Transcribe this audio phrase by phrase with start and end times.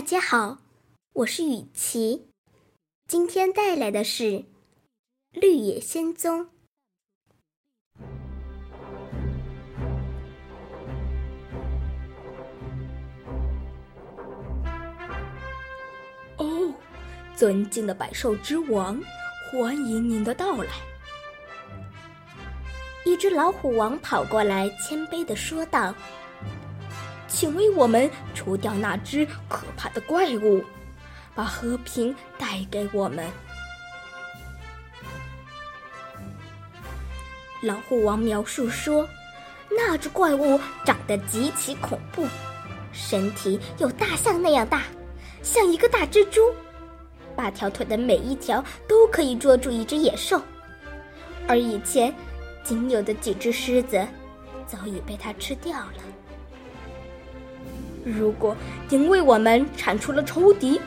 [0.00, 0.56] 大家好，
[1.12, 2.30] 我是雨琪，
[3.06, 4.24] 今天带来的是
[5.32, 6.46] 《绿野仙踪》。
[16.38, 16.74] 哦，
[17.36, 18.98] 尊敬的百兽之王，
[19.52, 20.70] 欢迎您的到来。
[23.04, 25.94] 一只老虎王跑过来，谦卑的说道。
[27.30, 30.62] 请为我们除掉那只可怕的怪物，
[31.34, 33.26] 把和平带给我们。
[37.62, 39.08] 老虎王描述说，
[39.70, 42.26] 那只怪物长得极其恐怖，
[42.92, 44.82] 身体有大象那样大，
[45.42, 46.52] 像一个大蜘蛛，
[47.36, 50.42] 八条腿的每一条都可以捉住一只野兽，
[51.46, 52.12] 而以前
[52.64, 54.04] 仅有的几只狮子
[54.66, 56.02] 早已被它吃掉了。
[58.10, 58.56] 如果
[58.88, 60.80] 因为我们铲除了仇敌，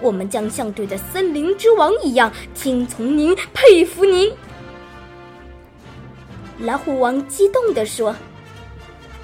[0.00, 4.32] 我们将像对待森林之王一样听从您、佩服您。”
[6.60, 8.14] 老虎王激动地说，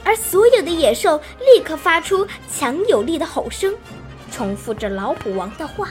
[0.05, 3.75] 而所有的野兽立刻发出强有力的吼声，
[4.31, 5.89] 重复着老虎王的话。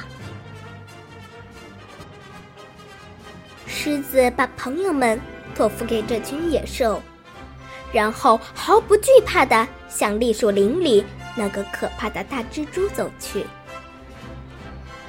[3.68, 5.20] 狮子把朋友们
[5.54, 7.02] 托付给这群野兽，
[7.92, 11.04] 然后毫不惧怕的向栗树林里。
[11.36, 13.46] 那个可怕的大蜘蛛走去。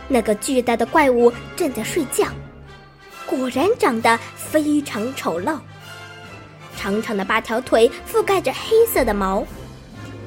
[0.08, 2.26] 那个巨大的怪物正在睡觉，
[3.26, 5.58] 果然长得非常丑陋。
[6.76, 9.46] 长长的八条腿覆盖着黑色的毛，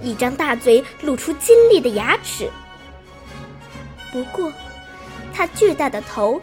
[0.02, 2.50] 一张大嘴露出尖利的牙齿。
[4.12, 4.52] 不过，
[5.34, 6.42] 它巨大的头，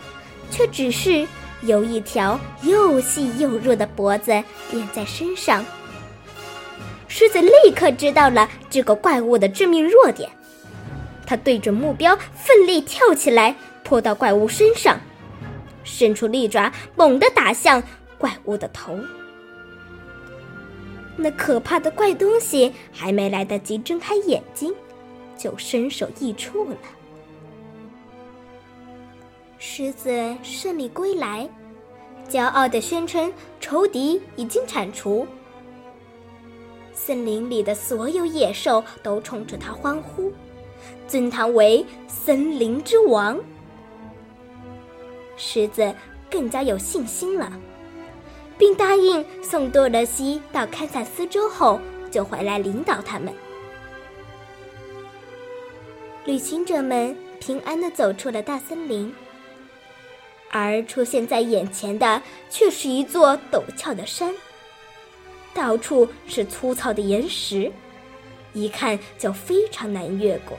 [0.51, 1.27] 却只是
[1.63, 4.31] 由一条又细又弱的脖子
[4.71, 5.65] 连在身上。
[7.17, 10.29] 狮子立刻知道了这个怪物的致命弱点，
[11.25, 14.99] 它对准目标奋力跳起来，扑到怪物身上，
[15.85, 17.81] 伸出利爪猛地打向
[18.19, 18.99] 怪物的头。
[21.17, 24.75] 那可怕的怪东西还没来得及睁开眼睛，
[25.39, 26.77] 就身首异处了。
[29.61, 31.49] 狮子胜利归来，
[32.29, 35.25] 骄傲地宣称仇敌已经铲除。
[36.95, 40.33] 森林里的所有野兽都冲着他欢呼，
[41.07, 43.39] 尊他为森林之王。
[45.37, 45.95] 狮子
[46.31, 47.53] 更加有信心了，
[48.57, 53.35] 并答应送多萝西到堪萨斯州后就回来领导他们。
[56.25, 59.13] 旅行者们平安的走出了大森林，
[60.51, 64.35] 而出现在眼前的却是一座陡峭的山。
[65.55, 67.71] 到处是粗糙的岩石，
[68.53, 70.59] 一看就非常难越过。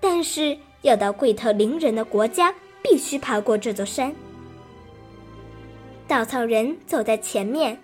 [0.00, 4.14] 但是要到贵特林人的国家，必须爬过这座山。
[6.06, 7.78] 稻草人走在前面，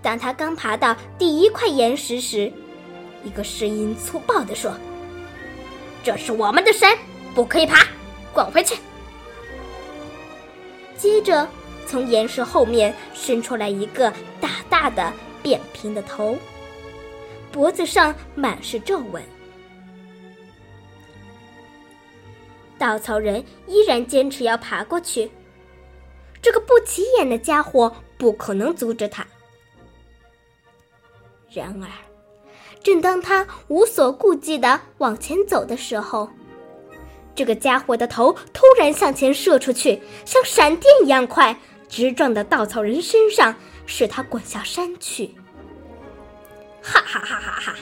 [0.00, 2.50] 当他刚爬到第一块岩石时，
[3.22, 4.72] 一个声音粗暴地说
[6.02, 6.96] ：“这是我们的山，
[7.34, 7.86] 不可以爬，
[8.32, 8.74] 滚回去。”
[10.96, 11.46] 接着。
[11.86, 14.12] 从岩石后面伸出来一个
[14.80, 16.34] 大的扁平的头，
[17.52, 19.22] 脖子上满是皱纹。
[22.78, 25.30] 稻草人依然坚持要爬过去。
[26.40, 29.26] 这个不起眼的家伙不可能阻止他。
[31.50, 31.88] 然而，
[32.82, 36.26] 正当他无所顾忌的往前走的时候，
[37.34, 41.54] 这个家伙的头突然向前射出去，像闪电一样快。
[41.90, 45.34] 直撞到稻草人身上，使他滚下山去。
[46.80, 47.74] 哈哈哈哈哈！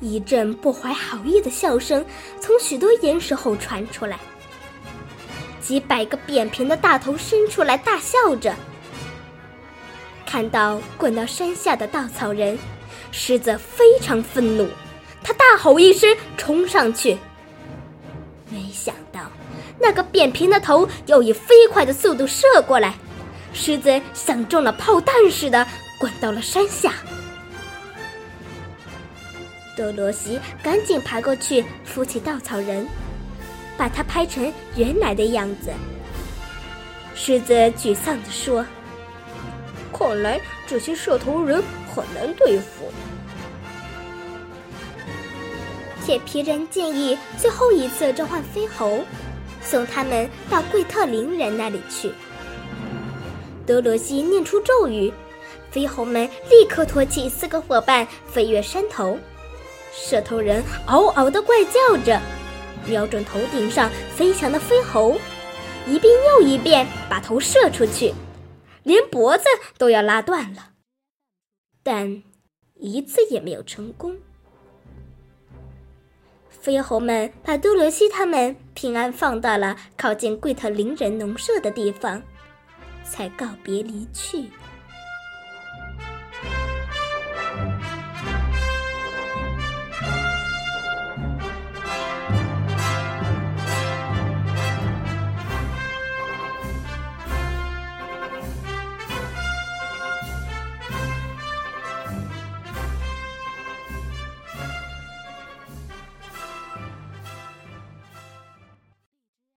[0.00, 2.04] 一阵不怀好意的笑声
[2.40, 4.18] 从许多岩石后传出来，
[5.60, 8.54] 几百个扁平的大头伸出来大笑着。
[10.24, 12.58] 看到滚到山下的稻草人，
[13.12, 14.68] 狮子非常愤怒，
[15.22, 17.16] 他大吼一声，冲上去。
[18.50, 19.20] 没想到。
[19.78, 22.94] 那个扁平的头又以飞快的速度射过来，
[23.52, 25.66] 狮子像中了炮弹似的
[25.98, 26.92] 滚到了山下。
[29.76, 32.86] 多罗西赶紧爬过去扶起稻草人，
[33.76, 35.70] 把他拍成原来的样子。
[37.14, 38.64] 狮子沮丧地说
[39.92, 41.62] ：“看来这些射头人
[41.94, 42.90] 很难对付。”
[46.04, 49.00] 铁皮人建议最后一次召唤飞猴。
[49.68, 52.12] 送他们到贵特林人那里去。
[53.66, 55.12] 德罗西念出咒语，
[55.72, 59.18] 飞猴们立刻托起四个伙伴飞越山头，
[59.92, 62.20] 射头人嗷嗷的怪叫着，
[62.86, 65.18] 瞄准头顶上飞翔的飞猴，
[65.86, 68.14] 一遍又一遍把头射出去，
[68.84, 69.44] 连脖子
[69.76, 70.70] 都要拉断了，
[71.82, 72.22] 但
[72.74, 74.16] 一次也没有成功。
[76.66, 82.20] 飞猴们把多罗西他们平安放到了靠近贵特林人农舍的地方，
[83.04, 84.50] 才告别离去。